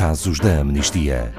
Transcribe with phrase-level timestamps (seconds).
[0.00, 1.30] Casos da Amnistia.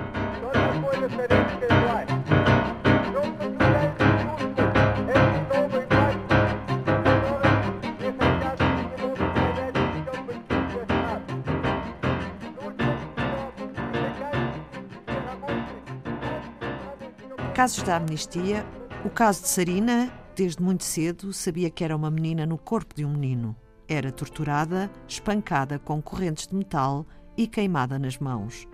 [17.56, 18.64] Casos da Amnistia.
[19.04, 23.04] O caso de Sarina, desde muito cedo, sabia que era uma menina no corpo de
[23.04, 23.56] um menino.
[23.88, 27.08] Era torturada, espancada com correntes de metal
[27.42, 28.68] e queimada nas mãos.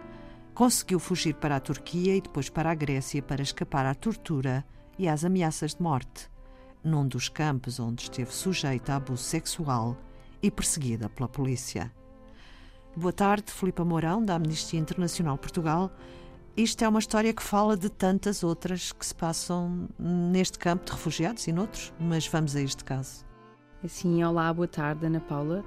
[0.54, 4.66] Conseguiu fugir para a Turquia e depois para a Grécia para escapar à tortura
[5.00, 6.30] e às ameaças de morte,
[6.84, 9.96] num dos campos onde esteve sujeita a abuso sexual
[10.42, 11.94] e perseguida pela polícia.
[12.94, 15.90] Boa tarde, Filipe Mourão, da Amnistia Internacional Portugal.
[16.58, 20.92] Isto é uma história que fala de tantas outras que se passam neste campo de
[20.92, 23.26] refugiados e noutros, mas vamos a este caso.
[23.88, 25.64] Sim, olá, boa tarde, Ana Paula.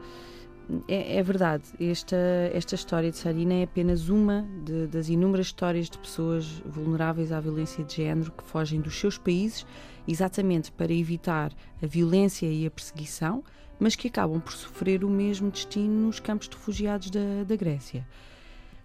[0.86, 2.16] É, é verdade, esta,
[2.52, 7.40] esta história de Sarina é apenas uma de, das inúmeras histórias de pessoas vulneráveis à
[7.40, 9.66] violência de género que fogem dos seus países
[10.06, 13.42] exatamente para evitar a violência e a perseguição,
[13.78, 18.06] mas que acabam por sofrer o mesmo destino nos campos de refugiados da, da Grécia.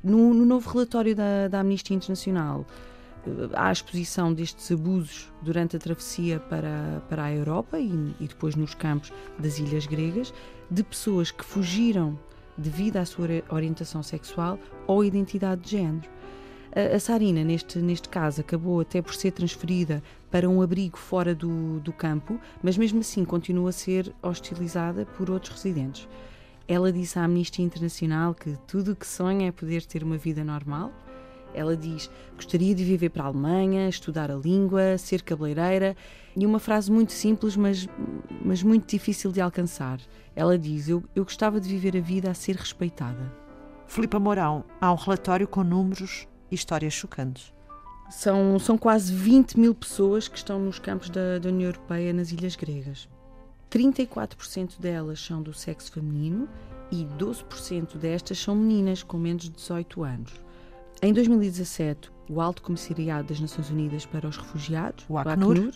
[0.03, 2.65] No, no novo relatório da, da, Amnistia Internacional,
[3.53, 8.73] a exposição destes abusos durante a travessia para, para a Europa e, e depois nos
[8.73, 10.33] campos das ilhas gregas,
[10.69, 12.17] de pessoas que fugiram
[12.57, 16.09] devido à sua orientação sexual ou identidade de género.
[16.75, 21.33] A, a Sarina, neste, neste caso, acabou até por ser transferida para um abrigo fora
[21.33, 26.07] do, do campo, mas mesmo assim continua a ser hostilizada por outros residentes.
[26.67, 30.43] Ela disse à Amnistia Internacional que tudo o que sonha é poder ter uma vida
[30.43, 30.91] normal.
[31.55, 35.95] Ela diz: gostaria de viver para a Alemanha, estudar a língua, ser cabeleireira.
[36.35, 37.87] E uma frase muito simples, mas,
[38.43, 39.99] mas muito difícil de alcançar.
[40.35, 43.33] Ela diz: eu, eu gostava de viver a vida a ser respeitada.
[43.87, 47.53] Filipe Mourão, há um relatório com números e histórias chocantes.
[48.09, 52.31] São, são quase 20 mil pessoas que estão nos campos da, da União Europeia nas
[52.31, 53.07] ilhas gregas.
[53.71, 56.47] 34% delas são do sexo feminino
[56.91, 60.33] e 12% destas são meninas com menos de 18 anos.
[61.01, 65.73] Em 2017, o Alto Comissariado das Nações Unidas para os Refugiados, o Acnur, o Acnur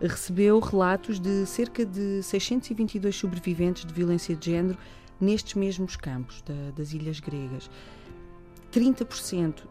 [0.00, 4.78] recebeu relatos de cerca de 622 sobreviventes de violência de género
[5.20, 7.70] nestes mesmos campos da, das ilhas gregas.
[8.72, 9.62] 30%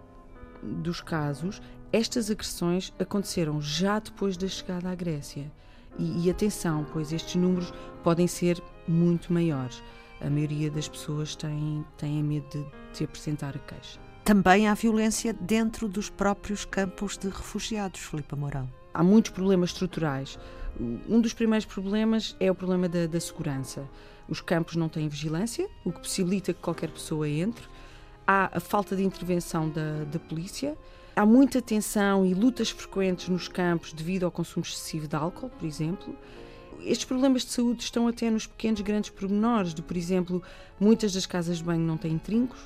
[0.62, 1.62] dos casos,
[1.94, 5.50] estas agressões aconteceram já depois da chegada à Grécia.
[5.98, 7.72] E, e atenção, pois estes números
[8.04, 9.82] podem ser muito maiores.
[10.20, 14.07] A maioria das pessoas tem, tem medo de, de apresentar a queixa.
[14.28, 18.70] Também há violência dentro dos próprios campos de refugiados, Filipe Mourão.
[18.94, 20.38] Há muitos problemas estruturais.
[21.08, 23.88] Um dos primeiros problemas é o problema da, da segurança.
[24.28, 27.64] Os campos não têm vigilância, o que possibilita que qualquer pessoa entre.
[28.28, 30.76] Há a falta de intervenção da, da polícia
[31.16, 35.66] Há muita tensão e lutas frequentes nos campos devido ao consumo excessivo de álcool, por
[35.66, 36.14] exemplo.
[36.82, 40.44] Estes problemas de saúde estão até nos pequenos grandes pormenores, de, por exemplo,
[40.80, 42.60] muitas das casas de banho não têm trincos,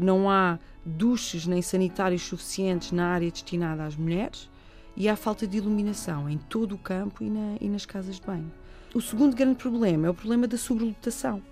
[0.00, 4.50] não há duches nem sanitários suficientes na área destinada às mulheres
[4.96, 8.26] e há falta de iluminação em todo o campo e, na, e nas casas de
[8.26, 8.50] banho.
[8.94, 11.42] O segundo grande problema é o problema da sobrelotação.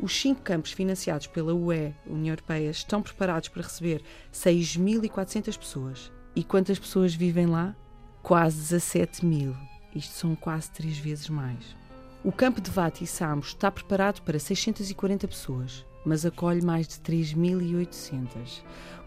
[0.00, 6.12] Os cinco campos financiados pela UE, União Europeia, estão preparados para receber 6.400 pessoas.
[6.36, 7.74] E quantas pessoas vivem lá?
[8.22, 9.56] Quase 17 mil.
[9.94, 11.76] Isto são quase três vezes mais.
[12.24, 18.62] O campo de Vati Samos está preparado para 640 pessoas, mas acolhe mais de 3.800.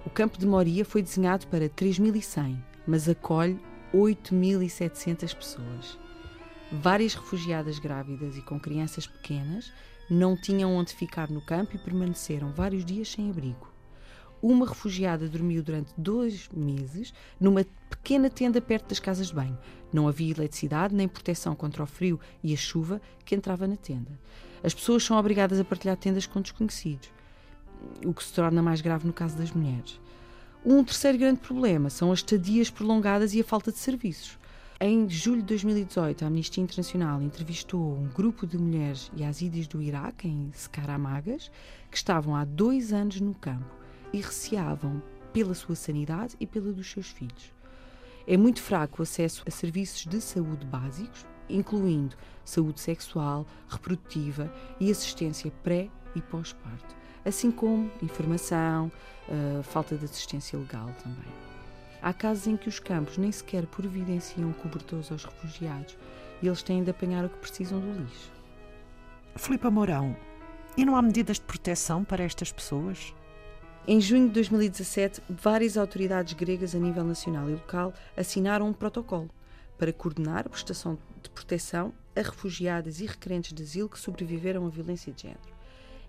[0.06, 2.57] O campo de Moria foi desenhado para 3.100,
[2.88, 3.59] mas acolhe
[3.94, 6.00] 8.700 pessoas.
[6.72, 9.72] Várias refugiadas grávidas e com crianças pequenas
[10.09, 13.71] não tinham onde ficar no campo e permaneceram vários dias sem abrigo.
[14.41, 19.57] Uma refugiada dormiu durante dois meses numa pequena tenda perto das casas de banho.
[19.94, 24.19] Não havia eletricidade nem proteção contra o frio e a chuva que entrava na tenda.
[24.63, 27.10] As pessoas são obrigadas a partilhar tendas com desconhecidos,
[28.04, 30.00] o que se torna mais grave no caso das mulheres.
[30.66, 34.39] Um terceiro grande problema são as estadias prolongadas e a falta de serviços.
[34.80, 40.27] Em julho de 2018, a Amnistia Internacional entrevistou um grupo de mulheres yazidis do Iraque,
[40.27, 41.51] em Skaramagas,
[41.92, 43.81] que estavam há dois anos no campo
[44.13, 45.02] e receavam
[45.34, 47.54] pela sua sanidade e pela dos seus filhos.
[48.28, 52.16] É muito fraco o acesso a serviços de saúde básicos, incluindo
[52.46, 58.92] saúde sexual, reprodutiva e assistência pré e pós-parto, assim como informação,
[59.28, 61.31] uh, falta de assistência legal também.
[62.02, 65.98] Há casos em que os campos nem sequer providenciam cobertores aos refugiados
[66.42, 68.31] e eles têm de apanhar o que precisam do lixo.
[69.36, 70.16] Filipe Mourão,
[70.75, 73.14] e não há medidas de proteção para estas pessoas?
[73.88, 79.28] Em junho de 2017, várias autoridades gregas a nível nacional e local assinaram um protocolo
[79.75, 84.69] para coordenar a prestação de proteção a refugiadas e requerentes de asilo que sobreviveram à
[84.69, 85.39] violência de género.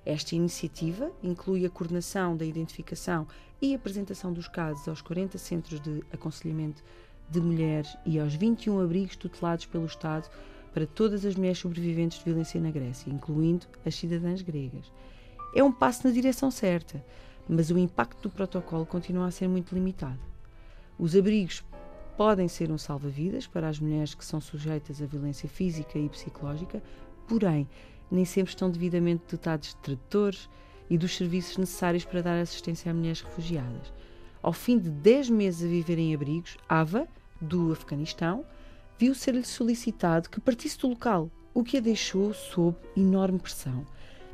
[0.04, 3.26] Esta iniciativa inclui a coordenação da identificação
[3.60, 6.82] e apresentação dos casos aos 40 centros de aconselhamento
[7.30, 10.28] de mulheres e aos 21 abrigos tutelados pelo Estado
[10.74, 14.92] para todas as mulheres sobreviventes de violência na Grécia, incluindo as cidadãs gregas.
[15.54, 17.02] É um passo na direção certa,
[17.48, 20.18] mas o impacto do protocolo continua a ser muito limitado.
[20.98, 21.64] Os abrigos
[22.16, 26.82] podem ser um salva-vidas para as mulheres que são sujeitas à violência física e psicológica,
[27.26, 27.68] porém,
[28.10, 30.48] nem sempre estão devidamente dotados de tradutores
[30.90, 33.92] e dos serviços necessários para dar assistência a mulheres refugiadas.
[34.42, 37.08] Ao fim de 10 meses a viver em abrigos, Ava,
[37.40, 38.44] do Afeganistão,
[38.98, 43.86] viu ser-lhe solicitado que partisse do local, o que a deixou sob enorme pressão.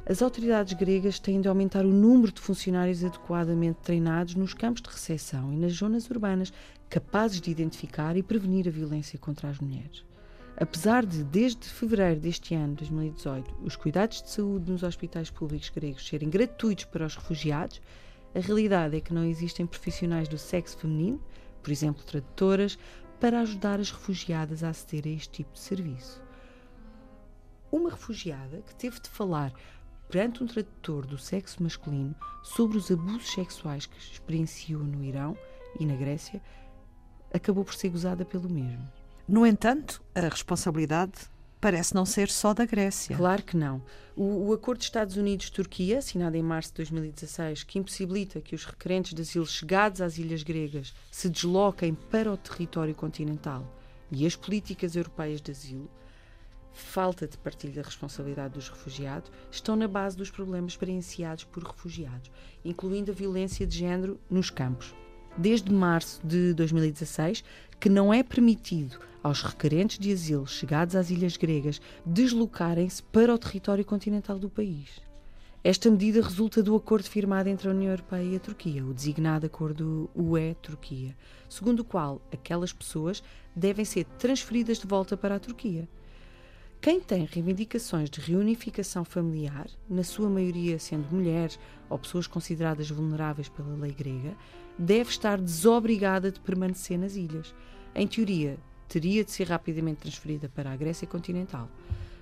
[0.09, 4.89] As autoridades gregas têm de aumentar o número de funcionários adequadamente treinados nos campos de
[4.89, 6.51] recepção e nas zonas urbanas,
[6.89, 10.03] capazes de identificar e prevenir a violência contra as mulheres.
[10.57, 16.09] Apesar de, desde fevereiro deste ano, 2018, os cuidados de saúde nos hospitais públicos gregos
[16.09, 17.79] serem gratuitos para os refugiados,
[18.35, 21.23] a realidade é que não existem profissionais do sexo feminino,
[21.63, 22.79] por exemplo, tradutoras,
[23.21, 26.23] para ajudar as refugiadas a aceder a este tipo de serviço.
[27.71, 29.53] Uma refugiada que teve de falar
[30.09, 35.37] perante um tradutor do sexo masculino sobre os abusos sexuais que experienciou no Irão
[35.79, 36.43] e na Grécia,
[37.33, 38.89] acabou por ser gozada pelo mesmo.
[39.29, 41.29] No entanto, a responsabilidade
[41.61, 43.17] parece não ser só da Grécia.
[43.17, 43.83] Claro que não.
[44.17, 48.65] O, o Acordo de Estados Unidos-Turquia, assinado em março de 2016, que impossibilita que os
[48.65, 53.67] requerentes de asilo chegados às ilhas gregas se desloquem para o território continental
[54.11, 55.91] e as políticas europeias de asilo,
[56.79, 62.31] falta de partilha da responsabilidade dos refugiados, estão na base dos problemas experienciados por refugiados,
[62.65, 64.95] incluindo a violência de género nos campos.
[65.37, 67.45] Desde março de 2016,
[67.79, 73.39] que não é permitido aos requerentes de asilo chegados às ilhas gregas deslocarem-se para o
[73.39, 75.01] território continental do país.
[75.63, 79.47] Esta medida resulta do acordo firmado entre a União Europeia e a Turquia, o designado
[79.47, 81.17] Acordo UE-Turquia,
[81.49, 83.23] segundo o qual aquelas pessoas
[83.55, 85.89] devem ser transferidas de volta para a Turquia.
[86.81, 91.59] Quem tem reivindicações de reunificação familiar, na sua maioria sendo mulheres
[91.91, 94.37] ou pessoas consideradas vulneráveis pela lei grega,
[94.79, 97.53] deve estar desobrigada de permanecer nas ilhas.
[97.95, 98.57] Em teoria,
[98.89, 101.69] teria de ser rapidamente transferida para a Grécia continental.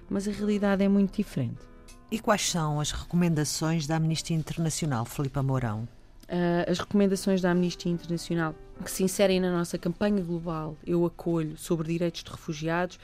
[0.08, 1.60] Mas a realidade é muito diferente.
[2.10, 5.86] E quais são as recomendações da Amnistia Internacional, Filipe Mourão?
[6.24, 11.56] Uh, as recomendações da Amnistia Internacional que se inserem na nossa campanha global Eu Acolho
[11.56, 12.98] sobre direitos de refugiados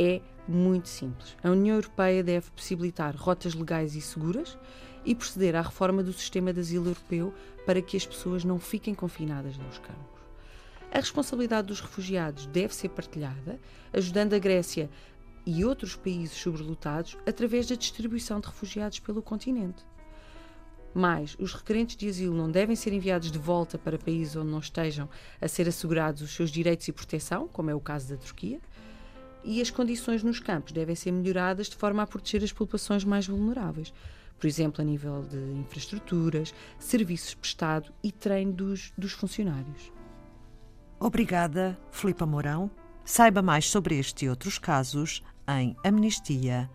[0.00, 1.36] é muito simples.
[1.44, 4.58] A União Europeia deve possibilitar rotas legais e seguras
[5.04, 7.34] e proceder à reforma do sistema de asilo europeu
[7.66, 10.20] para que as pessoas não fiquem confinadas nos campos.
[10.90, 13.60] A responsabilidade dos refugiados deve ser partilhada,
[13.92, 14.88] ajudando a Grécia
[15.44, 19.84] e outros países sobrelotados através da distribuição de refugiados pelo continente.
[20.92, 24.58] Mas os requerentes de asilo não devem ser enviados de volta para países onde não
[24.58, 25.08] estejam
[25.40, 28.60] a ser assegurados os seus direitos e proteção, como é o caso da Turquia,
[29.44, 33.26] e as condições nos campos devem ser melhoradas de forma a proteger as populações mais
[33.26, 33.92] vulneráveis,
[34.38, 39.92] por exemplo, a nível de infraestruturas, serviços prestados e treino dos, dos funcionários.
[40.98, 42.70] Obrigada, Filipa Mourão.
[43.04, 46.68] Saiba mais sobre este e outros casos em amnistia.pt.